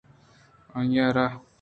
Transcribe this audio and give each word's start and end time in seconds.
آئی 0.77 0.97
ءَ 1.05 1.07
را 1.15 1.25